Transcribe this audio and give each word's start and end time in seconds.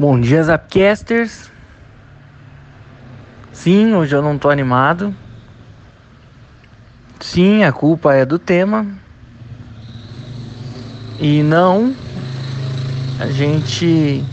Bom 0.00 0.18
dia, 0.18 0.42
Zapcasters. 0.42 1.50
Sim, 3.52 3.94
hoje 3.94 4.16
eu 4.16 4.22
não 4.22 4.38
tô 4.38 4.48
animado. 4.48 5.14
Sim, 7.20 7.64
a 7.64 7.70
culpa 7.70 8.14
é 8.14 8.24
do 8.24 8.38
tema. 8.38 8.86
E 11.20 11.42
não, 11.42 11.94
a 13.20 13.26
gente 13.26 14.24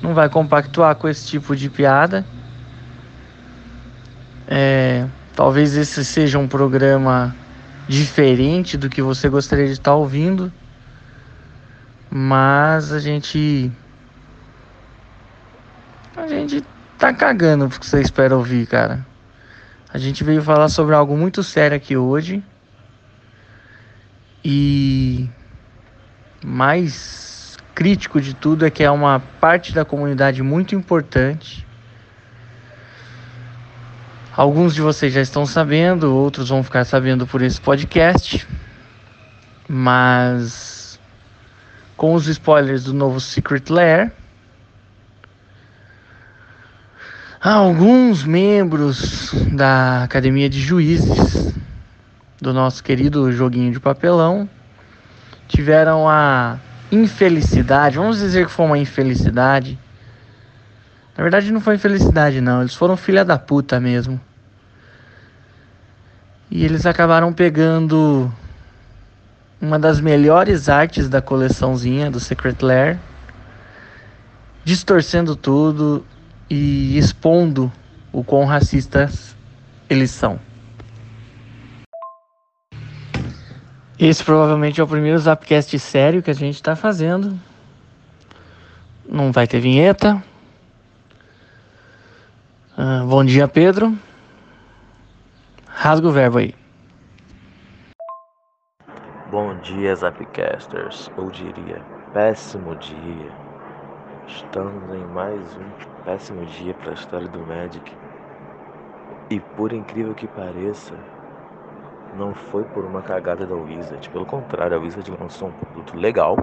não 0.00 0.14
vai 0.14 0.28
compactuar 0.28 0.94
com 0.94 1.08
esse 1.08 1.26
tipo 1.26 1.56
de 1.56 1.68
piada. 1.68 2.24
É, 4.46 5.04
talvez 5.34 5.76
esse 5.76 6.04
seja 6.04 6.38
um 6.38 6.46
programa 6.46 7.34
diferente 7.88 8.76
do 8.76 8.88
que 8.88 9.02
você 9.02 9.28
gostaria 9.28 9.66
de 9.66 9.72
estar 9.72 9.96
ouvindo, 9.96 10.52
mas 12.08 12.92
a 12.92 13.00
gente 13.00 13.72
a 16.16 16.26
gente 16.26 16.64
tá 16.98 17.12
cagando 17.12 17.68
porque 17.68 17.86
você 17.86 18.00
espera 18.00 18.36
ouvir, 18.36 18.66
cara. 18.66 19.06
A 19.92 19.98
gente 19.98 20.22
veio 20.22 20.42
falar 20.42 20.68
sobre 20.68 20.94
algo 20.94 21.16
muito 21.16 21.42
sério 21.42 21.76
aqui 21.76 21.96
hoje. 21.96 22.42
E 24.44 25.28
mais 26.44 27.56
crítico 27.74 28.20
de 28.20 28.34
tudo 28.34 28.64
é 28.64 28.70
que 28.70 28.82
é 28.82 28.90
uma 28.90 29.20
parte 29.40 29.72
da 29.72 29.84
comunidade 29.84 30.42
muito 30.42 30.74
importante. 30.74 31.66
Alguns 34.36 34.74
de 34.74 34.80
vocês 34.80 35.12
já 35.12 35.20
estão 35.20 35.44
sabendo, 35.44 36.14
outros 36.14 36.48
vão 36.48 36.62
ficar 36.62 36.84
sabendo 36.84 37.26
por 37.26 37.42
esse 37.42 37.60
podcast. 37.60 38.46
Mas 39.68 40.98
com 41.96 42.14
os 42.14 42.26
spoilers 42.26 42.84
do 42.84 42.94
novo 42.94 43.20
Secret 43.20 43.64
Lair, 43.68 44.12
Alguns 47.42 48.22
membros 48.22 49.32
da 49.50 50.04
academia 50.04 50.46
de 50.46 50.60
juízes 50.60 51.54
do 52.38 52.52
nosso 52.52 52.84
querido 52.84 53.32
joguinho 53.32 53.72
de 53.72 53.80
papelão 53.80 54.46
tiveram 55.48 56.06
a 56.06 56.58
infelicidade, 56.92 57.96
vamos 57.96 58.18
dizer 58.18 58.44
que 58.44 58.52
foi 58.52 58.66
uma 58.66 58.76
infelicidade. 58.76 59.78
Na 61.16 61.22
verdade 61.22 61.50
não 61.50 61.62
foi 61.62 61.76
infelicidade 61.76 62.42
não, 62.42 62.60
eles 62.60 62.74
foram 62.74 62.94
filha 62.94 63.24
da 63.24 63.38
puta 63.38 63.80
mesmo. 63.80 64.20
E 66.50 66.62
eles 66.62 66.84
acabaram 66.84 67.32
pegando 67.32 68.30
uma 69.58 69.78
das 69.78 69.98
melhores 69.98 70.68
artes 70.68 71.08
da 71.08 71.22
coleçãozinha 71.22 72.10
do 72.10 72.20
Secret 72.20 72.56
Lair, 72.60 72.98
distorcendo 74.62 75.34
tudo 75.34 76.04
e 76.50 76.98
expondo 76.98 77.72
o 78.12 78.24
quão 78.24 78.44
racistas 78.44 79.36
eles 79.88 80.10
são. 80.10 80.38
Esse 83.98 84.24
provavelmente 84.24 84.80
é 84.80 84.84
o 84.84 84.88
primeiro 84.88 85.18
Zapcast 85.18 85.78
sério 85.78 86.22
que 86.22 86.30
a 86.30 86.34
gente 86.34 86.56
está 86.56 86.74
fazendo. 86.74 87.38
Não 89.06 89.30
vai 89.30 89.46
ter 89.46 89.60
vinheta. 89.60 90.22
Uh, 92.78 93.06
bom 93.06 93.24
dia, 93.24 93.46
Pedro. 93.46 93.96
Rasga 95.66 96.08
o 96.08 96.12
verbo 96.12 96.38
aí. 96.38 96.54
Bom 99.30 99.54
dia, 99.60 99.94
Zapcasters. 99.94 101.10
Eu 101.16 101.30
diria 101.30 101.82
péssimo 102.12 102.74
dia. 102.76 103.39
Estamos 104.30 104.88
em 104.94 105.04
mais 105.06 105.56
um 105.56 106.04
péssimo 106.04 106.46
dia 106.46 106.72
para 106.72 106.92
a 106.92 106.94
história 106.94 107.26
do 107.26 107.40
Magic. 107.40 107.92
E 109.28 109.40
por 109.40 109.72
incrível 109.72 110.14
que 110.14 110.28
pareça, 110.28 110.94
não 112.16 112.32
foi 112.32 112.62
por 112.62 112.84
uma 112.84 113.02
cagada 113.02 113.44
da 113.44 113.56
Wizard. 113.56 114.08
Pelo 114.08 114.24
contrário, 114.24 114.76
a 114.76 114.80
Wizard 114.80 115.10
lançou 115.20 115.48
um 115.48 115.52
produto 115.52 115.96
legal, 115.96 116.36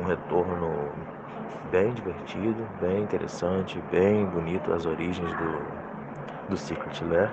um 0.00 0.04
retorno 0.04 0.88
bem 1.72 1.92
divertido, 1.92 2.64
bem 2.80 3.02
interessante, 3.02 3.82
bem 3.90 4.24
bonito, 4.26 4.72
as 4.72 4.86
origens 4.86 5.34
do, 5.34 6.48
do 6.48 6.56
Secret 6.56 7.04
Lair. 7.04 7.32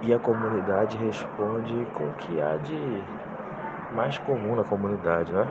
E 0.00 0.14
a 0.14 0.18
comunidade 0.18 0.96
responde 0.96 1.86
com 1.92 2.04
o 2.04 2.14
que 2.14 2.40
há 2.40 2.56
de 2.56 3.04
mais 3.94 4.16
comum 4.18 4.56
na 4.56 4.64
comunidade, 4.64 5.30
né? 5.30 5.46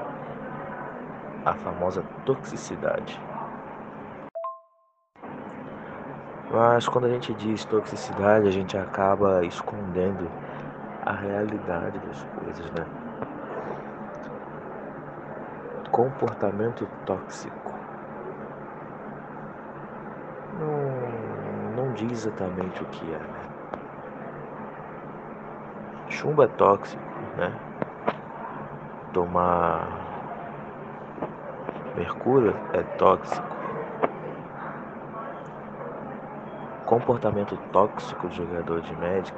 A 1.46 1.54
famosa 1.54 2.04
toxicidade. 2.26 3.20
Mas 6.52 6.88
quando 6.88 7.06
a 7.06 7.10
gente 7.10 7.34
diz 7.34 7.66
toxicidade, 7.66 8.48
a 8.48 8.52
gente 8.52 8.78
acaba 8.78 9.44
escondendo 9.44 10.30
a 11.04 11.12
realidade 11.12 11.98
das 12.00 12.24
coisas, 12.24 12.72
né? 12.72 12.86
Comportamento 15.92 16.88
tóxico. 17.06 17.74
Não, 20.60 21.86
não 21.86 21.94
diz 21.94 22.12
exatamente 22.12 22.84
o 22.84 22.86
que 22.88 23.12
é, 23.12 23.18
né? 23.18 23.50
Chumbo 26.10 26.44
é 26.44 26.48
tóxico, 26.48 27.04
né? 27.36 27.52
Tomar 29.12 30.03
Mercúrio 31.96 32.56
é 32.74 32.82
tóxico. 32.98 33.48
Comportamento 36.88 37.56
tóxico 37.72 38.28
do 38.28 38.34
jogador 38.34 38.82
de 38.82 38.96
Magic 38.96 39.36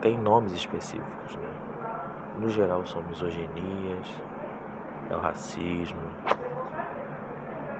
tem 0.00 0.16
nomes 0.16 0.52
específicos, 0.52 1.34
né? 1.34 1.50
No 2.38 2.48
geral 2.48 2.86
são 2.86 3.02
misoginias, 3.02 4.06
é 5.10 5.16
o 5.16 5.18
racismo, 5.18 6.00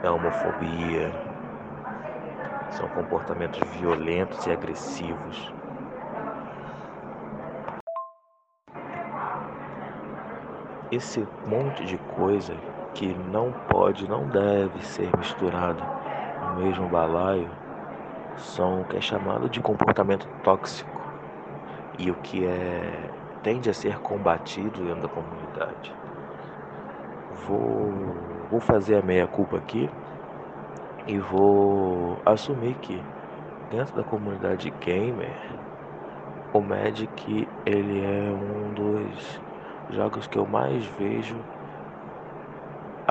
é 0.03 0.09
a 0.09 0.13
homofobia, 0.13 1.13
são 2.73 2.89
comportamentos 2.89 3.61
violentos 3.77 4.45
e 4.45 4.51
agressivos. 4.51 5.55
Esse 10.91 11.25
monte 11.47 11.85
de 11.85 11.97
coisa 12.17 12.57
que 12.95 13.07
não 13.31 13.53
pode, 13.69 14.09
não 14.09 14.27
deve 14.27 14.85
ser 14.85 15.11
misturado 15.17 15.83
no 16.43 16.63
mesmo 16.63 16.89
balaio 16.89 17.49
são 18.39 18.83
o 18.83 18.85
que 18.85 18.97
é 18.97 19.01
chamado 19.01 19.49
de 19.49 19.61
comportamento 19.61 20.27
tóxico 20.43 21.01
e 21.99 22.11
o 22.11 22.15
que 22.15 22.45
é 22.45 23.11
tende 23.43 23.71
a 23.71 23.75
ser 23.75 23.99
combatido 23.99 24.85
dentro 24.85 25.03
da 25.03 25.09
comunidade. 25.09 25.93
Vou, 27.47 28.15
vou 28.51 28.61
fazer 28.61 28.97
a 28.97 29.03
meia 29.03 29.27
culpa 29.27 29.57
aqui 29.57 29.89
e 31.07 31.19
vou 31.19 32.19
assumir 32.27 32.75
que 32.75 33.03
dentro 33.71 33.95
da 33.97 34.03
comunidade 34.03 34.71
gamer 34.81 35.35
o 36.53 36.61
Magic 36.61 37.49
ele 37.65 38.03
é 38.03 38.31
um 38.33 38.75
dos 38.75 39.41
jogos 39.91 40.27
que 40.27 40.39
eu 40.39 40.47
mais 40.47 40.85
vejo 40.99 41.37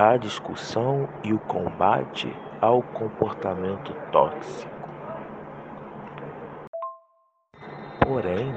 a 0.00 0.16
discussão 0.16 1.08
e 1.24 1.32
o 1.32 1.40
combate 1.40 2.32
ao 2.60 2.84
comportamento 2.84 3.92
tóxico. 4.12 4.70
Porém, 8.06 8.54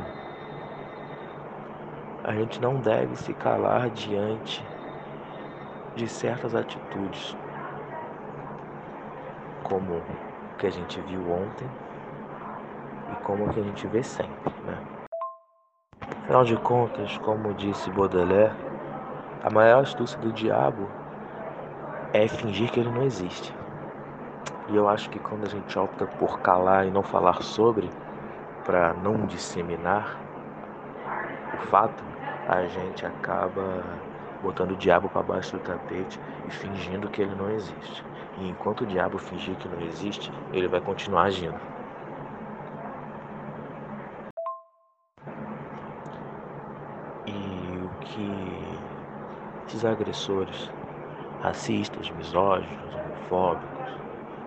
a 2.24 2.32
gente 2.34 2.62
não 2.62 2.76
deve 2.76 3.16
se 3.16 3.34
calar 3.34 3.90
diante 3.90 4.64
de 5.96 6.08
certas 6.08 6.54
atitudes, 6.54 7.36
como 9.64 9.96
o 9.96 10.58
que 10.60 10.68
a 10.68 10.72
gente 10.72 11.02
viu 11.02 11.22
ontem 11.22 11.68
e 13.12 13.16
como 13.24 13.46
o 13.46 13.50
que 13.52 13.60
a 13.60 13.64
gente 13.64 13.88
vê 13.88 14.04
sempre, 14.04 14.54
né? 14.64 14.78
Afinal 16.22 16.44
de 16.44 16.56
contas, 16.58 17.18
como 17.18 17.52
disse 17.56 17.90
Baudelaire, 17.90 18.54
a 19.44 19.50
maior 19.50 19.82
astúcia 19.82 20.20
do 20.20 20.32
diabo 20.32 21.01
é 22.14 22.28
fingir 22.28 22.70
que 22.72 22.80
ele 22.80 22.90
não 22.90 23.04
existe. 23.04 23.54
E 24.70 24.76
eu 24.76 24.88
acho 24.88 25.10
que 25.10 25.20
quando 25.20 25.46
a 25.46 25.50
gente 25.50 25.78
opta 25.78 26.06
por 26.06 26.40
calar 26.40 26.88
e 26.88 26.92
não 26.92 27.04
falar 27.04 27.42
sobre, 27.42 27.90
para 28.66 28.94
não 28.94 29.26
disseminar 29.26 30.18
o 31.54 31.58
fato, 31.68 32.04
a 32.48 32.66
gente 32.68 33.06
acaba 33.06 33.84
botando 34.42 34.72
o 34.72 34.76
diabo 34.76 35.10
para 35.10 35.24
baixo 35.24 35.58
do 35.58 35.64
tapete 35.64 36.20
e 36.48 36.52
fingindo 36.52 37.10
que 37.10 37.22
ele 37.22 37.36
não 37.36 37.50
existe. 37.52 38.04
E 38.38 38.50
enquanto 38.50 38.82
o 38.82 38.86
diabo 38.86 39.18
fingir 39.18 39.56
que 39.56 39.68
não 39.68 39.82
existe, 39.82 40.32
ele 40.54 40.68
vai 40.68 40.82
continuar 40.82 41.24
agindo. 41.24 41.60
E 47.28 47.86
o 47.86 47.90
que 48.02 48.32
esses 49.68 49.86
agressores 49.86 50.70
racistas, 51.42 52.10
misóginos, 52.12 52.94
homofóbicos 52.94 53.90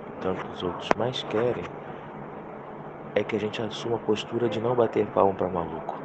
e 0.09 0.23
tantos 0.23 0.63
outros 0.63 0.91
mais 0.97 1.23
querem 1.25 1.65
é 3.15 3.23
que 3.23 3.37
a 3.37 3.41
gente 3.41 3.63
assuma 3.63 3.97
a 3.97 4.01
postura 4.01 4.49
de 4.49 4.61
não 4.61 4.75
bater 4.75 5.07
palma 5.09 5.35
para 5.35 5.49
maluco. 5.49 5.99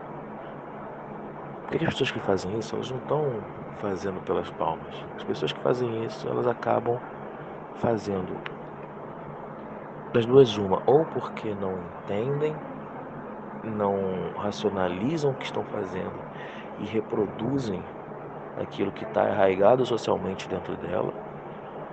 Porque 1.67 1.85
as 1.85 1.91
pessoas 1.91 2.11
que 2.11 2.19
fazem 2.19 2.57
isso, 2.57 2.75
elas 2.75 2.89
não 2.89 2.97
estão 2.97 3.43
fazendo 3.79 4.19
pelas 4.21 4.49
palmas. 4.51 4.95
As 5.17 5.23
pessoas 5.23 5.51
que 5.51 5.59
fazem 5.61 6.05
isso, 6.05 6.27
elas 6.27 6.47
acabam 6.47 6.99
fazendo 7.75 8.35
das 10.13 10.25
duas 10.25 10.57
uma, 10.57 10.81
ou 10.87 11.05
porque 11.05 11.53
não 11.53 11.73
entendem, 12.03 12.55
não 13.63 14.31
racionalizam 14.37 15.31
o 15.31 15.35
que 15.35 15.45
estão 15.45 15.63
fazendo 15.65 16.19
e 16.79 16.85
reproduzem 16.85 17.83
aquilo 18.57 18.91
que 18.91 19.03
está 19.03 19.23
arraigado 19.23 19.85
socialmente 19.85 20.47
dentro 20.47 20.75
dela, 20.75 21.13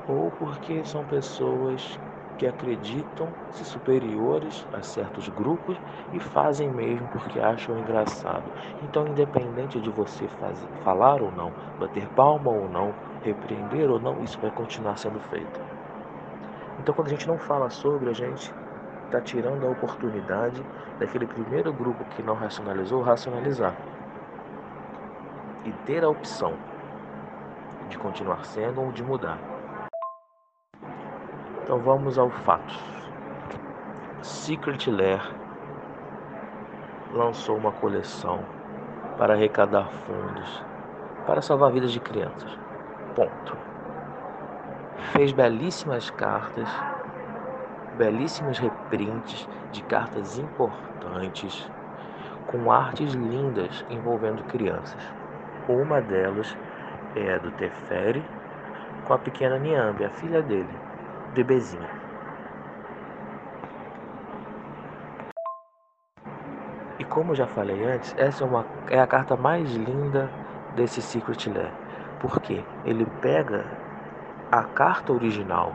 ou 0.08 0.30
porque 0.30 0.84
são 0.84 1.04
pessoas 1.04 1.98
que 2.38 2.46
acreditam 2.46 3.28
se 3.52 3.64
superiores 3.64 4.66
a 4.72 4.82
certos 4.82 5.28
grupos 5.28 5.76
e 6.12 6.20
fazem 6.20 6.70
mesmo 6.70 7.06
porque 7.08 7.40
acham 7.40 7.78
engraçado. 7.78 8.44
Então, 8.82 9.06
independente 9.06 9.80
de 9.80 9.88
você 9.90 10.28
fazer, 10.28 10.66
falar 10.84 11.22
ou 11.22 11.32
não, 11.32 11.50
bater 11.80 12.06
palma 12.08 12.50
ou 12.50 12.68
não, 12.68 12.94
repreender 13.24 13.90
ou 13.90 13.98
não, 13.98 14.22
isso 14.22 14.38
vai 14.38 14.50
continuar 14.50 14.98
sendo 14.98 15.18
feito. 15.30 15.60
Então, 16.78 16.94
quando 16.94 17.08
a 17.08 17.10
gente 17.10 17.26
não 17.26 17.38
fala 17.38 17.70
sobre, 17.70 18.10
a 18.10 18.12
gente 18.12 18.52
está 19.06 19.20
tirando 19.20 19.66
a 19.66 19.70
oportunidade 19.70 20.62
daquele 20.98 21.26
primeiro 21.26 21.72
grupo 21.72 22.04
que 22.16 22.22
não 22.22 22.34
racionalizou 22.34 23.00
racionalizar 23.02 23.74
e 25.66 25.72
ter 25.84 26.04
a 26.04 26.08
opção 26.08 26.54
de 27.88 27.98
continuar 27.98 28.44
sendo 28.44 28.80
ou 28.80 28.92
de 28.92 29.02
mudar. 29.02 29.38
Então 31.62 31.78
vamos 31.80 32.18
ao 32.18 32.30
fato. 32.30 32.74
Secret 34.22 34.90
Lair 34.90 35.22
lançou 37.12 37.56
uma 37.56 37.72
coleção 37.72 38.44
para 39.18 39.34
arrecadar 39.34 39.90
fundos 39.90 40.64
para 41.26 41.42
salvar 41.42 41.72
vidas 41.72 41.92
de 41.92 41.98
crianças. 41.98 42.56
Ponto. 43.14 43.56
Fez 45.12 45.32
belíssimas 45.32 46.08
cartas, 46.10 46.68
belíssimos 47.96 48.58
reprints 48.58 49.48
de 49.72 49.82
cartas 49.82 50.38
importantes 50.38 51.68
com 52.46 52.70
artes 52.70 53.12
lindas 53.12 53.84
envolvendo 53.90 54.44
crianças. 54.44 55.02
Uma 55.68 56.00
delas 56.00 56.56
é 57.16 57.34
a 57.34 57.38
do 57.38 57.50
Teferi 57.52 58.24
com 59.04 59.12
a 59.12 59.18
pequena 59.18 59.58
Niambe, 59.58 60.04
a 60.04 60.10
filha 60.10 60.42
dele 60.42 60.86
bebezinho. 61.36 61.88
E 66.98 67.04
como 67.04 67.34
já 67.34 67.46
falei 67.46 67.84
antes, 67.84 68.14
essa 68.16 68.42
é, 68.42 68.46
uma, 68.46 68.64
é 68.90 68.98
a 68.98 69.06
carta 69.06 69.36
mais 69.36 69.70
linda 69.74 70.30
desse 70.74 71.02
Secret 71.02 71.46
Lair. 71.48 71.72
Porque 72.20 72.64
ele 72.84 73.04
pega 73.20 73.66
a 74.50 74.62
carta 74.64 75.12
original, 75.12 75.74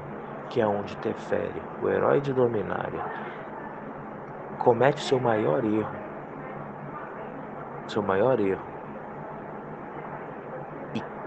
que 0.49 0.59
é 0.59 0.65
onde 0.65 0.97
Teferi, 0.97 1.61
o 1.81 1.89
herói 1.89 2.19
de 2.21 2.33
Dominária, 2.33 3.05
comete 4.57 5.01
seu 5.01 5.19
maior 5.19 5.63
erro. 5.63 5.95
Seu 7.87 8.01
maior 8.01 8.39
erro. 8.39 8.70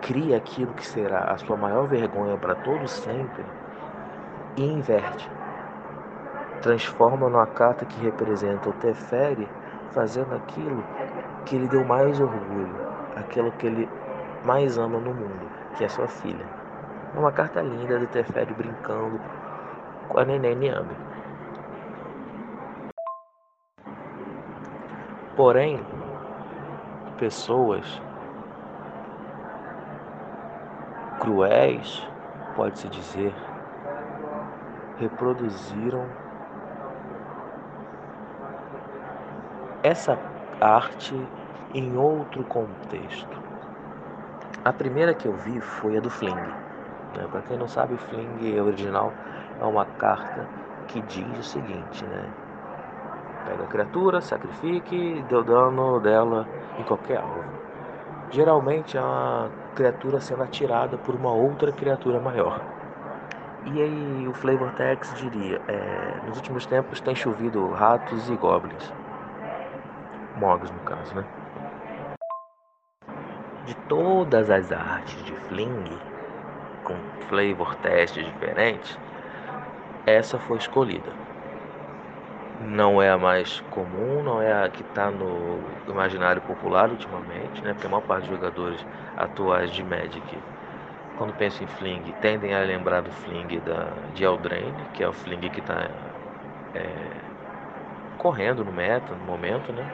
Cria 0.04 0.36
aquilo 0.36 0.74
que 0.74 0.86
será 0.86 1.32
a 1.32 1.38
sua 1.38 1.56
maior 1.56 1.88
vergonha 1.88 2.36
para 2.36 2.54
todo 2.56 2.86
sempre 2.86 3.42
e 4.54 4.62
inverte. 4.62 5.30
Transforma 6.60 7.26
numa 7.26 7.46
carta 7.46 7.86
que 7.86 7.98
representa 8.02 8.68
o 8.68 8.72
Teferi 8.74 9.48
fazendo 9.92 10.34
aquilo 10.34 10.84
que 11.46 11.56
ele 11.56 11.68
deu 11.68 11.86
mais 11.86 12.20
orgulho, 12.20 12.76
aquilo 13.16 13.50
que 13.52 13.66
ele 13.66 13.88
mais 14.44 14.76
ama 14.76 14.98
no 14.98 15.14
mundo, 15.14 15.50
que 15.78 15.84
é 15.84 15.88
sua 15.88 16.06
filha. 16.06 16.44
Uma 17.16 17.32
carta 17.32 17.62
linda 17.62 17.98
do 17.98 18.06
Teferi 18.08 18.52
brincando 18.52 19.18
com 20.10 20.18
a 20.18 20.24
neném 20.26 20.54
Niambe. 20.54 20.94
Porém, 25.34 25.80
pessoas 27.16 28.02
cruéis, 31.24 32.06
pode-se 32.54 32.86
dizer, 32.88 33.34
reproduziram 34.98 36.06
essa 39.82 40.18
arte 40.60 41.18
em 41.72 41.96
outro 41.96 42.44
contexto. 42.44 43.42
A 44.64 44.72
primeira 44.72 45.14
que 45.14 45.26
eu 45.26 45.32
vi 45.32 45.60
foi 45.60 45.96
a 45.96 46.00
do 46.00 46.10
Fling. 46.10 46.34
Né? 46.34 47.26
Para 47.30 47.40
quem 47.42 47.56
não 47.56 47.68
sabe, 47.68 47.96
Fling 47.96 48.60
original 48.60 49.12
é 49.60 49.64
uma 49.64 49.86
carta 49.86 50.46
que 50.88 51.00
diz 51.02 51.38
o 51.38 51.42
seguinte, 51.42 52.04
né? 52.04 52.30
Pega 53.46 53.64
a 53.64 53.66
criatura, 53.66 54.20
sacrifique 54.20 55.24
deu 55.28 55.42
dano 55.42 56.00
dela 56.00 56.46
em 56.78 56.82
qualquer 56.82 57.18
alvo. 57.18 57.44
Geralmente 58.30 58.96
é 58.96 59.00
uma 59.00 59.50
criatura 59.74 60.20
sendo 60.20 60.42
atirada 60.42 60.96
por 60.96 61.14
uma 61.14 61.32
outra 61.32 61.72
criatura 61.72 62.20
maior. 62.20 62.60
E 63.66 63.82
aí 63.82 64.28
o 64.28 64.34
Flavor 64.34 64.72
Tex 64.72 65.12
diria, 65.14 65.60
é, 65.68 66.26
nos 66.26 66.36
últimos 66.36 66.66
tempos 66.66 67.00
tem 67.00 67.14
chovido 67.14 67.66
ratos 67.68 68.28
e 68.28 68.36
goblins. 68.36 68.92
Mogs 70.36 70.70
no 70.70 70.80
caso, 70.80 71.14
né? 71.14 71.24
De 73.64 73.74
todas 73.88 74.50
as 74.50 74.70
artes 74.70 75.22
de 75.24 75.32
Fling, 75.48 75.98
com 76.84 76.94
flavor 77.28 77.74
testes 77.76 78.24
diferentes, 78.24 78.98
essa 80.06 80.38
foi 80.38 80.58
escolhida. 80.58 81.23
Não 82.66 83.00
é 83.02 83.10
a 83.10 83.18
mais 83.18 83.60
comum, 83.60 84.22
não 84.22 84.40
é 84.40 84.64
a 84.64 84.68
que 84.70 84.82
está 84.82 85.10
no 85.10 85.60
imaginário 85.86 86.40
popular 86.42 86.90
ultimamente, 86.90 87.62
né? 87.62 87.74
Porque 87.74 87.86
a 87.86 87.90
maior 87.90 88.00
parte 88.00 88.22
dos 88.28 88.38
jogadores 88.38 88.86
atuais 89.16 89.70
de 89.70 89.82
Magic 89.82 90.42
quando 91.16 91.32
penso 91.34 91.62
em 91.62 91.66
Fling, 91.66 92.02
tendem 92.20 92.54
a 92.54 92.60
lembrar 92.60 93.00
do 93.02 93.10
Fling 93.10 93.60
da, 93.60 93.90
de 94.14 94.24
Eldraine, 94.24 94.74
que 94.94 95.02
é 95.02 95.08
o 95.08 95.12
Fling 95.12 95.40
que 95.48 95.60
está 95.60 95.88
é, 96.74 97.10
correndo 98.18 98.64
no 98.64 98.72
meta 98.72 99.14
no 99.14 99.24
momento, 99.24 99.72
né? 99.72 99.86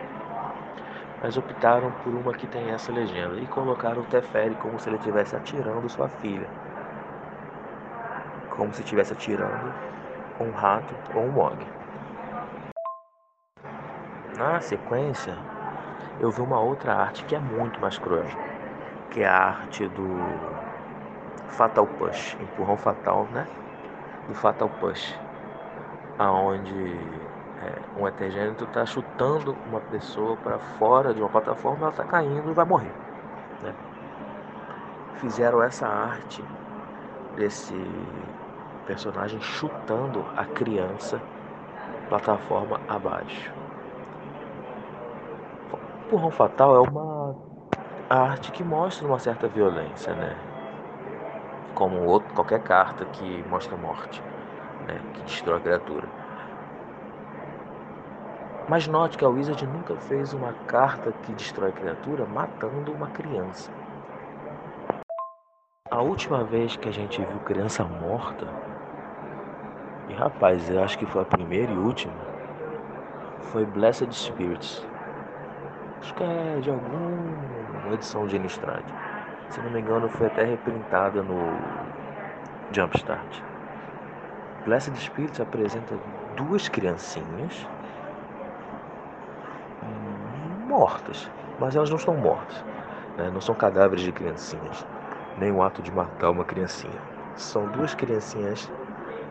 Mas 1.23 1.37
optaram 1.37 1.91
por 2.05 2.15
uma 2.15 2.33
que 2.33 2.47
tem 2.47 2.71
essa 2.71 2.91
legenda 2.93 3.39
e 3.41 3.47
colocaram 3.47 4.03
o 4.03 4.07
Teferi 4.07 4.55
como 4.55 4.79
se 4.79 4.89
ele 4.89 4.97
estivesse 4.97 5.37
atirando 5.37 5.89
sua 5.89 6.09
filha. 6.09 6.49
Como 8.51 8.73
se 8.73 8.81
estivesse 8.83 9.13
atirando 9.13 9.75
um 10.41 10.51
rato 10.53 10.95
ou 11.15 11.25
um 11.27 11.31
mog. 11.31 11.80
Na 14.41 14.59
sequência, 14.59 15.37
eu 16.19 16.31
vi 16.31 16.41
uma 16.41 16.59
outra 16.59 16.95
arte 16.95 17.27
que 17.27 17.35
é 17.35 17.39
muito 17.39 17.79
mais 17.79 17.99
cruel, 17.99 18.25
que 19.11 19.21
é 19.21 19.29
a 19.29 19.37
arte 19.37 19.87
do 19.89 20.09
Fatal 21.49 21.87
Push, 21.87 22.39
empurrão 22.41 22.75
fatal, 22.75 23.29
né? 23.33 23.47
Do 24.27 24.35
Fatal 24.35 24.71
Push, 24.81 25.15
aonde 26.19 26.73
é, 27.61 28.01
um 28.01 28.09
etergênito 28.09 28.65
está 28.65 28.87
chutando 28.87 29.55
uma 29.69 29.81
pessoa 29.81 30.39
para 30.39 30.59
fora 30.59 31.13
de 31.13 31.21
uma 31.21 31.29
plataforma, 31.29 31.83
ela 31.83 31.91
está 31.91 32.05
caindo 32.05 32.51
e 32.51 32.55
vai 32.55 32.65
morrer. 32.65 32.95
Né? 33.63 33.75
Fizeram 35.17 35.63
essa 35.63 35.87
arte 35.87 36.43
desse 37.37 37.77
personagem 38.87 39.39
chutando 39.43 40.25
a 40.35 40.47
criança 40.47 41.21
plataforma 42.09 42.81
abaixo. 42.89 43.60
Empurrão 46.11 46.33
fatal 46.33 46.75
é 46.75 46.81
uma 46.81 47.37
arte 48.11 48.51
que 48.51 48.65
mostra 48.65 49.07
uma 49.07 49.21
certa 49.21 49.47
violência, 49.47 50.13
né? 50.13 50.37
como 51.73 52.05
outro, 52.05 52.35
qualquer 52.35 52.61
carta 52.65 53.05
que 53.05 53.45
mostra 53.49 53.77
morte, 53.77 54.21
né, 54.89 55.01
que 55.15 55.23
destrói 55.23 55.59
a 55.59 55.61
criatura. 55.61 56.09
Mas 58.69 58.89
note 58.89 59.17
que 59.17 59.25
a 59.25 59.29
Wizard 59.29 59.65
nunca 59.69 59.95
fez 59.95 60.33
uma 60.33 60.53
carta 60.67 61.13
que 61.13 61.33
destrói 61.33 61.71
a 61.71 61.73
criatura 61.73 62.27
matando 62.27 62.93
uma 62.93 63.07
criança. 63.11 63.71
A 65.89 66.03
última 66.03 66.43
vez 66.43 66.75
que 66.75 66.89
a 66.89 66.93
gente 66.93 67.25
viu 67.25 67.39
criança 67.45 67.85
morta, 67.85 68.49
e 70.09 70.13
rapaz, 70.15 70.69
eu 70.69 70.83
acho 70.83 70.99
que 70.99 71.07
foi 71.07 71.23
a 71.23 71.25
primeira 71.25 71.71
e 71.71 71.79
última, 71.79 72.15
foi 73.53 73.65
Blessed 73.65 74.13
Spirits. 74.13 74.90
Acho 76.01 76.15
que 76.15 76.23
é 76.23 76.59
de 76.61 76.71
alguma 76.71 77.95
edição 77.95 78.27
de 78.27 78.37
Innistrad. 78.37 78.85
Se 79.51 79.61
não 79.61 79.71
me 79.71 79.81
engano, 79.81 80.09
foi 80.09 80.27
até 80.27 80.45
reprintada 80.45 81.23
no 81.23 81.39
Jumpstart. 82.73 83.43
Blessed 84.65 84.97
Spirits 84.97 85.41
apresenta 85.41 85.99
duas 86.37 86.69
criancinhas 86.69 87.67
mortas, 90.71 91.29
mas 91.59 91.75
elas 91.75 91.91
não 91.91 91.97
estão 91.97 92.15
mortas, 92.15 92.65
né? 93.19 93.29
não 93.31 93.41
são 93.41 93.55
cadáveres 93.55 94.05
de 94.05 94.13
criancinhas, 94.13 94.87
nem 95.37 95.51
o 95.51 95.63
ato 95.63 95.83
de 95.83 95.91
matar 95.91 96.31
uma 96.31 96.45
criancinha. 96.45 96.99
São 97.35 97.67
duas 97.73 97.95
criancinhas 97.95 98.71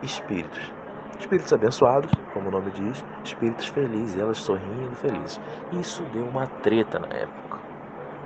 espíritos, 0.04 0.72
espíritos 1.18 1.54
abençoados, 1.54 2.12
como 2.34 2.50
o 2.50 2.52
nome 2.52 2.72
diz, 2.72 3.04
espíritos 3.24 3.68
felizes, 3.68 4.20
elas 4.20 4.38
sorrindo 4.38 4.96
felizes. 4.96 5.40
Isso 5.72 6.04
deu 6.14 6.26
uma 6.26 6.48
treta 6.48 7.00
na 7.00 7.08
época, 7.08 7.58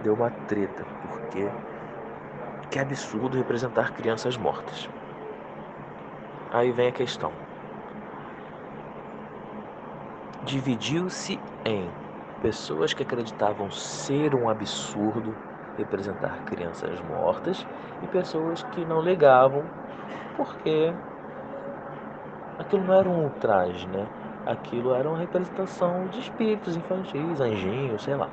deu 0.04 0.14
uma 0.14 0.30
treta, 0.48 0.86
porque 1.08 1.48
que 2.70 2.80
absurdo 2.80 3.38
representar 3.38 3.94
crianças 3.94 4.36
mortas. 4.36 4.90
Aí 6.52 6.72
vem 6.72 6.88
a 6.88 6.92
questão. 6.92 7.32
Dividiu-se 10.44 11.40
em 11.64 11.90
pessoas 12.42 12.94
que 12.94 13.04
acreditavam 13.04 13.70
ser 13.72 14.36
um 14.36 14.50
absurdo 14.50 15.36
representar 15.78 16.44
crianças 16.46 17.00
mortas 17.02 17.66
e 18.02 18.08
pessoas 18.08 18.64
que 18.64 18.84
não 18.86 19.02
ligavam 19.02 19.64
porque 20.36 20.94
aquilo 22.60 22.84
não 22.84 22.94
era 22.94 23.10
um 23.10 23.24
ultraje, 23.24 23.88
né? 23.88 24.08
Aquilo 24.46 24.94
era 24.94 25.08
uma 25.08 25.18
representação 25.18 26.08
de 26.08 26.20
espíritos 26.20 26.76
infantis, 26.76 27.40
anjinhos, 27.40 28.04
sei 28.04 28.16
lá. 28.16 28.30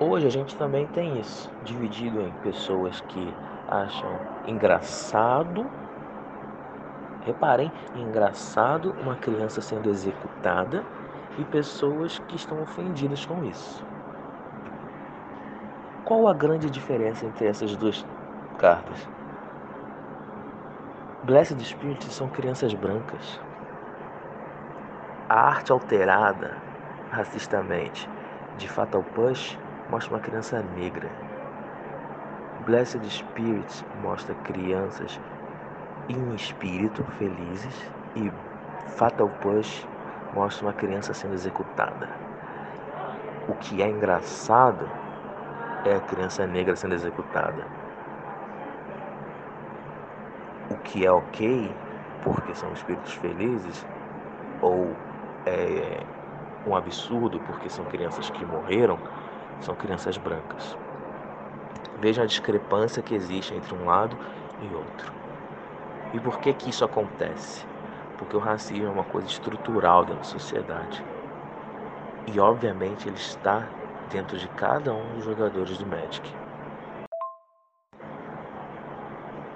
Hoje 0.00 0.26
a 0.26 0.30
gente 0.30 0.56
também 0.56 0.86
tem 0.88 1.20
isso, 1.20 1.50
dividido 1.64 2.20
em 2.20 2.32
pessoas 2.42 3.00
que 3.02 3.34
acham 3.68 4.18
engraçado. 4.46 5.70
Reparem, 7.24 7.70
engraçado 7.94 8.92
uma 9.00 9.14
criança 9.16 9.60
sendo 9.60 9.88
executada 9.88 10.84
e 11.38 11.44
pessoas 11.44 12.18
que 12.18 12.36
estão 12.36 12.60
ofendidas 12.62 13.24
com 13.24 13.44
isso. 13.44 13.84
Qual 16.04 16.26
a 16.26 16.34
grande 16.34 16.68
diferença 16.68 17.24
entre 17.24 17.46
essas 17.46 17.76
duas 17.76 18.04
cartas? 18.58 19.11
Blessed 21.24 21.64
Spirits 21.64 22.12
são 22.12 22.28
crianças 22.28 22.74
brancas. 22.74 23.40
A 25.28 25.38
arte 25.40 25.70
alterada 25.70 26.56
racistamente 27.12 28.10
de 28.58 28.68
Fatal 28.68 29.04
Push 29.04 29.56
mostra 29.88 30.14
uma 30.14 30.20
criança 30.20 30.60
negra. 30.74 31.08
Blessed 32.66 33.08
Spirits 33.08 33.84
mostra 34.00 34.34
crianças 34.34 35.20
em 36.08 36.34
espírito 36.34 37.04
felizes 37.18 37.88
e 38.16 38.32
Fatal 38.88 39.28
Push 39.28 39.86
mostra 40.34 40.66
uma 40.66 40.72
criança 40.72 41.14
sendo 41.14 41.34
executada. 41.34 42.08
O 43.46 43.54
que 43.54 43.80
é 43.80 43.88
engraçado 43.88 44.90
é 45.84 45.94
a 45.94 46.00
criança 46.00 46.48
negra 46.48 46.74
sendo 46.74 46.94
executada. 46.94 47.64
O 50.71 50.71
que 50.84 51.04
é 51.04 51.10
ok, 51.10 51.74
porque 52.20 52.54
são 52.54 52.72
espíritos 52.72 53.12
felizes, 53.14 53.84
ou 54.60 54.96
é 55.46 56.04
um 56.66 56.74
absurdo, 56.76 57.40
porque 57.40 57.68
são 57.68 57.84
crianças 57.84 58.30
que 58.30 58.44
morreram, 58.44 58.98
são 59.60 59.74
crianças 59.74 60.16
brancas. 60.16 60.76
Vejam 62.00 62.24
a 62.24 62.26
discrepância 62.26 63.02
que 63.02 63.14
existe 63.14 63.54
entre 63.54 63.74
um 63.74 63.86
lado 63.86 64.16
e 64.60 64.74
outro. 64.74 65.12
E 66.12 66.20
por 66.20 66.38
que 66.38 66.52
que 66.52 66.70
isso 66.70 66.84
acontece? 66.84 67.64
Porque 68.18 68.36
o 68.36 68.40
racismo 68.40 68.86
é 68.86 68.90
uma 68.90 69.04
coisa 69.04 69.28
estrutural 69.28 70.04
da 70.04 70.22
sociedade. 70.22 71.02
E 72.26 72.38
obviamente 72.38 73.08
ele 73.08 73.16
está 73.16 73.68
dentro 74.10 74.38
de 74.38 74.48
cada 74.48 74.94
um 74.94 75.14
dos 75.14 75.24
jogadores 75.24 75.78
do 75.78 75.86
Magic. 75.86 76.41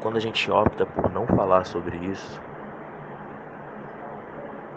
Quando 0.07 0.19
a 0.19 0.21
gente 0.21 0.49
opta 0.53 0.87
por 0.87 1.11
não 1.11 1.27
falar 1.27 1.65
sobre 1.65 1.97
isso, 1.97 2.41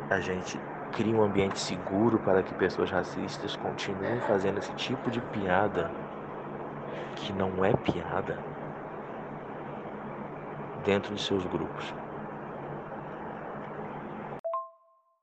a 0.10 0.20
gente 0.20 0.60
cria 0.92 1.16
um 1.16 1.22
ambiente 1.22 1.60
seguro 1.60 2.18
para 2.18 2.42
que 2.42 2.52
pessoas 2.56 2.90
racistas 2.90 3.56
continuem 3.56 4.20
fazendo 4.22 4.58
esse 4.58 4.74
tipo 4.74 5.12
de 5.12 5.22
piada 5.22 5.92
que 7.18 7.32
não 7.32 7.64
é 7.64 7.72
piada 7.76 8.40
dentro 10.84 11.14
de 11.14 11.22
seus 11.22 11.46
grupos. 11.46 11.94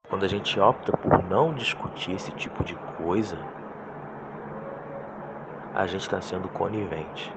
Quando 0.09 0.25
a 0.25 0.29
gente 0.29 0.61
opta 0.61 0.97
por 0.97 1.21
não 1.25 1.53
discutir 1.53 2.13
esse 2.13 2.31
tipo 2.31 2.63
de 2.63 2.77
coisa, 2.97 3.37
a 5.75 5.85
gente 5.89 6.03
está 6.03 6.21
sendo 6.21 6.49
conivente. 6.49 7.35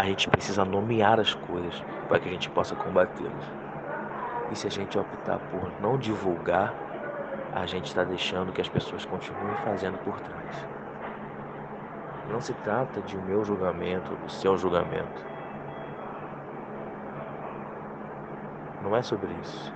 A 0.00 0.04
gente 0.04 0.30
precisa 0.30 0.64
nomear 0.64 1.20
as 1.20 1.34
coisas 1.34 1.84
para 2.08 2.18
que 2.18 2.26
a 2.26 2.32
gente 2.32 2.48
possa 2.48 2.74
combatê-las. 2.74 3.44
E 4.50 4.56
se 4.56 4.66
a 4.66 4.70
gente 4.70 4.98
optar 4.98 5.38
por 5.50 5.70
não 5.78 5.98
divulgar, 5.98 6.74
a 7.52 7.66
gente 7.66 7.88
está 7.88 8.02
deixando 8.02 8.50
que 8.50 8.62
as 8.62 8.68
pessoas 8.70 9.04
continuem 9.04 9.54
fazendo 9.56 9.98
por 9.98 10.18
trás. 10.18 10.66
Não 12.30 12.40
se 12.40 12.54
trata 12.54 13.02
de 13.02 13.14
meu 13.18 13.44
julgamento, 13.44 14.16
do 14.16 14.30
seu 14.30 14.56
julgamento. 14.56 15.22
Não 18.82 18.96
é 18.96 19.02
sobre 19.02 19.30
isso. 19.42 19.70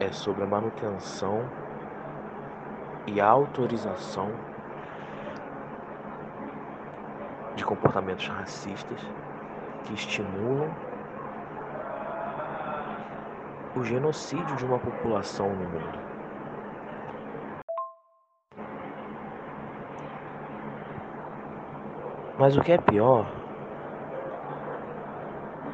É 0.00 0.10
sobre 0.10 0.44
a 0.44 0.46
manutenção 0.46 1.46
e 3.06 3.20
a 3.20 3.26
autorização 3.26 4.32
de 7.54 7.57
comportamentos 7.68 8.26
racistas 8.26 8.98
que 9.84 9.92
estimulam 9.92 10.70
o 13.76 13.84
genocídio 13.84 14.56
de 14.56 14.64
uma 14.64 14.78
população 14.78 15.50
no 15.50 15.68
mundo. 15.68 15.98
Mas 22.38 22.56
o 22.56 22.62
que 22.62 22.72
é 22.72 22.78
pior, 22.78 23.30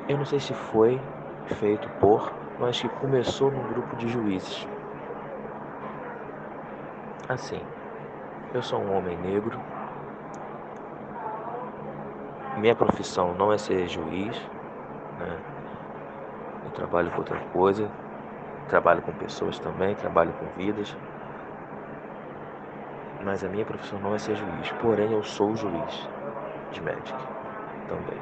eu 0.08 0.18
não 0.18 0.24
sei 0.24 0.40
se 0.40 0.52
foi 0.52 1.00
feito 1.60 1.88
por, 2.00 2.32
mas 2.58 2.80
que 2.80 2.88
começou 2.88 3.52
num 3.52 3.68
grupo 3.68 3.94
de 3.94 4.08
juízes. 4.08 4.66
Assim, 7.28 7.60
eu 8.52 8.62
sou 8.62 8.80
um 8.80 8.96
homem 8.96 9.16
negro, 9.18 9.60
minha 12.64 12.74
profissão 12.74 13.34
não 13.34 13.52
é 13.52 13.58
ser 13.58 13.86
juiz, 13.86 14.34
né? 15.18 15.38
Eu 16.64 16.70
trabalho 16.70 17.10
com 17.10 17.18
outra 17.18 17.38
coisa, 17.48 17.90
trabalho 18.70 19.02
com 19.02 19.12
pessoas 19.12 19.58
também, 19.58 19.94
trabalho 19.94 20.32
com 20.32 20.46
vidas. 20.58 20.96
Mas 23.22 23.44
a 23.44 23.50
minha 23.50 23.66
profissão 23.66 24.00
não 24.00 24.14
é 24.14 24.18
ser 24.18 24.34
juiz, 24.34 24.72
porém 24.80 25.12
eu 25.12 25.22
sou 25.22 25.54
juiz 25.54 26.08
de 26.72 26.80
Magic 26.80 27.12
também. 27.86 28.18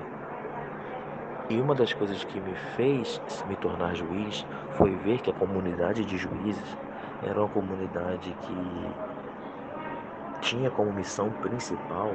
E 1.49 1.61
uma 1.61 1.77
das 1.77 1.93
coisas 1.93 2.25
que 2.25 2.41
me 2.41 2.57
fez 2.75 3.21
me 3.47 3.55
tornar 3.55 3.95
juiz 3.95 4.45
foi 4.77 4.91
ver 4.97 5.21
que 5.21 5.31
a 5.31 5.35
comunidade 5.35 6.05
de 6.05 6.19
juízes 6.19 6.77
era 7.23 7.39
uma 7.39 7.49
comunidade 7.49 8.35
que 8.43 8.93
tinha 10.41 10.69
como 10.69 10.93
missão 10.93 11.31
principal 11.31 12.11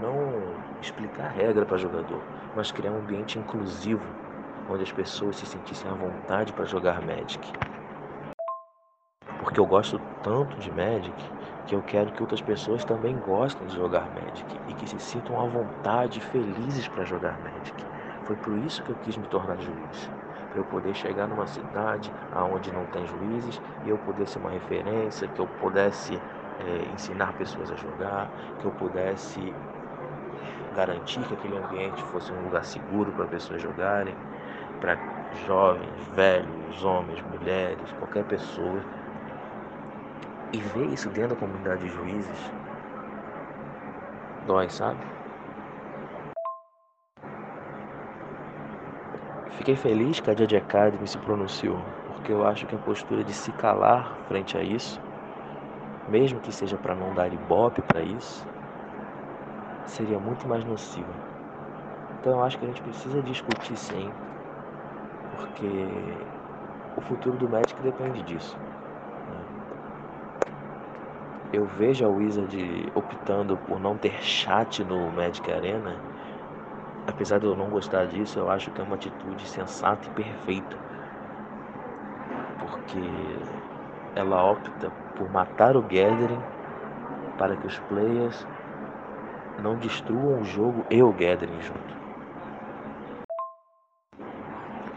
não 0.00 0.54
explicar 0.80 1.28
regra 1.28 1.64
para 1.64 1.76
jogador, 1.76 2.22
mas 2.54 2.72
criar 2.72 2.92
um 2.92 2.98
ambiente 2.98 3.38
inclusivo 3.38 4.04
onde 4.68 4.82
as 4.82 4.92
pessoas 4.92 5.36
se 5.36 5.46
sentissem 5.46 5.90
à 5.90 5.94
vontade 5.94 6.52
para 6.52 6.64
jogar 6.64 7.02
Magic. 7.02 7.52
Porque 9.40 9.58
eu 9.58 9.66
gosto 9.66 10.00
tanto 10.22 10.56
de 10.56 10.70
Magic 10.70 11.14
que 11.66 11.74
eu 11.74 11.82
quero 11.82 12.12
que 12.12 12.22
outras 12.22 12.40
pessoas 12.40 12.84
também 12.84 13.16
gostem 13.18 13.66
de 13.66 13.74
jogar 13.74 14.08
Magic 14.14 14.60
e 14.68 14.74
que 14.74 14.88
se 14.88 14.98
sintam 14.98 15.40
à 15.40 15.46
vontade 15.46 16.18
e 16.18 16.22
felizes 16.22 16.88
para 16.88 17.04
jogar 17.04 17.38
Magic. 17.40 17.84
Foi 18.24 18.36
por 18.36 18.56
isso 18.58 18.82
que 18.82 18.90
eu 18.90 18.96
quis 18.96 19.16
me 19.16 19.26
tornar 19.26 19.60
juiz. 19.60 20.10
Para 20.50 20.60
eu 20.60 20.64
poder 20.64 20.94
chegar 20.94 21.26
numa 21.26 21.46
cidade 21.46 22.12
onde 22.34 22.70
não 22.72 22.84
tem 22.86 23.06
juízes 23.06 23.60
e 23.84 23.88
eu 23.88 23.98
poder 23.98 24.26
ser 24.28 24.38
uma 24.38 24.50
referência, 24.50 25.26
que 25.28 25.40
eu 25.40 25.46
pudesse 25.46 26.14
é, 26.60 26.92
ensinar 26.94 27.32
pessoas 27.34 27.70
a 27.70 27.76
jogar, 27.76 28.30
que 28.60 28.64
eu 28.66 28.70
pudesse 28.72 29.54
garantir 30.72 31.20
que 31.26 31.34
aquele 31.34 31.56
ambiente 31.56 32.02
fosse 32.04 32.32
um 32.32 32.44
lugar 32.44 32.64
seguro 32.64 33.12
para 33.12 33.26
pessoas 33.26 33.62
jogarem, 33.62 34.14
para 34.80 34.96
jovens, 35.46 35.90
velhos, 36.14 36.84
homens, 36.84 37.22
mulheres, 37.30 37.90
qualquer 37.98 38.24
pessoa. 38.24 38.80
E 40.52 40.58
ver 40.58 40.86
isso 40.86 41.08
dentro 41.08 41.34
da 41.34 41.36
comunidade 41.36 41.82
de 41.82 41.88
juízes 41.88 42.52
dói, 44.46 44.68
sabe? 44.68 44.98
Fiquei 49.58 49.76
feliz 49.76 50.20
que 50.20 50.30
a 50.30 50.34
Judge 50.34 50.56
Academy 50.56 51.06
se 51.06 51.18
pronunciou, 51.18 51.78
porque 52.08 52.32
eu 52.32 52.44
acho 52.46 52.66
que 52.66 52.74
a 52.74 52.78
postura 52.78 53.22
de 53.22 53.32
se 53.32 53.52
calar 53.52 54.16
frente 54.26 54.56
a 54.56 54.62
isso, 54.62 55.00
mesmo 56.08 56.40
que 56.40 56.52
seja 56.52 56.76
para 56.76 56.94
não 56.94 57.14
dar 57.14 57.32
ibope 57.32 57.80
para 57.82 58.02
isso, 58.02 58.44
seria 59.86 60.18
muito 60.18 60.46
mais 60.48 60.64
nociva. 60.64 61.12
Então 62.18 62.32
eu 62.32 62.42
acho 62.42 62.58
que 62.58 62.64
a 62.64 62.68
gente 62.68 62.82
precisa 62.82 63.22
discutir 63.22 63.76
sim, 63.76 64.10
porque 65.36 65.66
o 66.96 67.00
futuro 67.00 67.36
do 67.36 67.48
Magic 67.48 67.80
depende 67.82 68.22
disso. 68.22 68.56
Eu 71.52 71.66
vejo 71.66 72.06
a 72.06 72.08
Wizard 72.08 72.90
optando 72.94 73.58
por 73.58 73.78
não 73.78 73.96
ter 73.96 74.22
chat 74.22 74.82
no 74.84 75.10
Magic 75.10 75.50
Arena. 75.50 76.00
Apesar 77.06 77.38
de 77.38 77.46
eu 77.46 77.54
não 77.54 77.68
gostar 77.68 78.06
disso, 78.06 78.38
eu 78.38 78.48
acho 78.48 78.70
que 78.70 78.80
é 78.80 78.84
uma 78.84 78.94
atitude 78.94 79.46
sensata 79.46 80.06
e 80.06 80.10
perfeita. 80.10 80.76
Porque 82.58 83.00
ela 84.14 84.42
opta 84.44 84.90
por 85.14 85.30
matar 85.30 85.76
o 85.76 85.82
Gathering 85.82 86.40
para 87.36 87.56
que 87.56 87.66
os 87.66 87.78
players 87.80 88.46
não 89.60 89.76
destruam 89.76 90.40
o 90.40 90.44
jogo 90.44 90.84
e 90.90 91.02
o 91.02 91.12
Gathering 91.12 91.60
junto. 91.60 92.02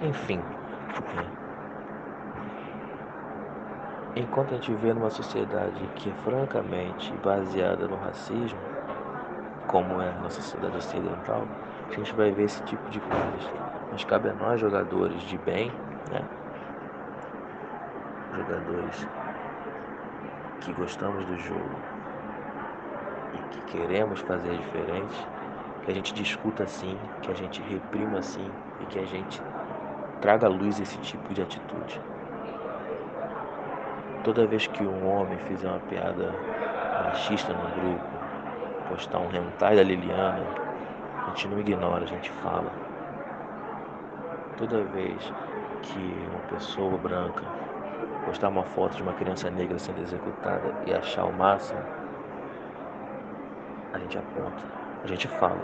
Enfim. 0.02 0.42
Enquanto 4.18 4.52
a 4.52 4.54
gente 4.56 4.74
vê 4.76 4.94
numa 4.94 5.10
sociedade 5.10 5.88
que 5.96 6.10
é 6.10 6.14
francamente 6.24 7.12
baseada 7.24 7.88
no 7.88 7.98
racismo, 7.98 8.60
como 9.68 10.02
é 10.02 10.12
na 10.22 10.30
sociedade 10.30 10.78
ocidental, 10.78 11.46
a 11.90 11.94
gente 11.94 12.14
vai 12.16 12.32
ver 12.32 12.44
esse 12.44 12.64
tipo 12.64 12.90
de 12.90 13.02
coisas. 13.02 13.52
Mas 13.92 14.04
cabe 14.06 14.30
a 14.30 14.34
nós, 14.34 14.60
jogadores 14.60 15.22
de 15.24 15.38
bem, 15.38 15.70
né? 16.10 16.22
jogadores 18.36 19.08
que 20.62 20.74
gostamos 20.74 21.26
do 21.26 21.38
jogo 21.38 21.76
e 23.36 23.50
que 23.50 23.78
queremos 23.78 24.20
fazer 24.22 24.56
diferente, 24.58 25.28
que 25.84 25.92
a 25.92 25.94
gente 25.94 26.14
discuta 26.14 26.64
assim, 26.64 26.98
que 27.22 27.32
a 27.32 27.36
gente 27.36 27.62
reprima 27.62 28.20
assim 28.20 28.50
e 28.82 28.86
que 28.86 29.00
a 29.00 29.06
gente 29.06 29.42
traga 30.22 30.48
à 30.48 30.50
luz 30.50 30.80
esse 30.80 30.98
tipo 31.00 31.34
de 31.34 31.42
atitude. 31.42 32.02
Toda 34.24 34.48
vez 34.48 34.66
que 34.66 34.84
um 34.84 35.08
homem 35.08 35.38
fizer 35.40 35.68
uma 35.68 35.80
piada 35.82 36.34
machista 37.06 37.54
no 37.54 37.70
grupo, 37.76 38.06
postar 38.90 39.20
um 39.20 39.30
hentai 39.32 39.76
da 39.76 39.84
Liliana, 39.84 40.46
a 41.26 41.30
gente 41.30 41.48
não 41.48 41.60
ignora, 41.60 42.04
a 42.04 42.08
gente 42.08 42.32
fala. 42.32 42.72
Toda 44.58 44.84
vez 44.86 45.32
que 45.82 46.28
uma 46.32 46.40
pessoa 46.50 46.98
branca 46.98 47.44
postar 48.26 48.50
uma 48.50 48.64
foto 48.64 48.96
de 48.96 49.04
uma 49.04 49.14
criança 49.14 49.50
negra 49.52 49.78
sendo 49.78 50.02
executada 50.02 50.74
e 50.88 50.94
achar 50.94 51.26
o 51.26 51.34
máximo, 51.34 51.80
a 53.96 54.00
gente 54.00 54.18
aponta, 54.18 54.64
a 55.04 55.08
gente 55.08 55.28
fala. 55.28 55.62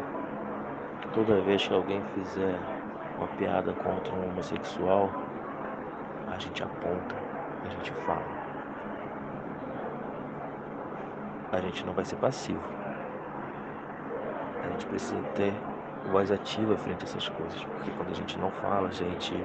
Toda 1.13 1.41
vez 1.41 1.67
que 1.67 1.73
alguém 1.73 2.01
fizer 2.13 2.57
uma 3.17 3.27
piada 3.27 3.73
contra 3.73 4.13
um 4.13 4.29
homossexual, 4.29 5.11
a 6.29 6.37
gente 6.37 6.63
aponta, 6.63 7.15
a 7.65 7.69
gente 7.69 7.91
fala. 8.05 8.41
A 11.51 11.59
gente 11.59 11.85
não 11.85 11.93
vai 11.93 12.05
ser 12.05 12.15
passivo. 12.15 12.63
A 14.63 14.69
gente 14.69 14.85
precisa 14.85 15.21
ter 15.35 15.53
voz 16.09 16.31
ativa 16.31 16.77
frente 16.77 17.03
a 17.03 17.07
essas 17.09 17.27
coisas, 17.27 17.61
porque 17.65 17.91
quando 17.91 18.11
a 18.11 18.15
gente 18.15 18.39
não 18.39 18.49
fala, 18.51 18.87
a 18.87 18.91
gente 18.91 19.35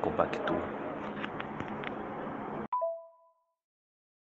compactua. 0.00 0.83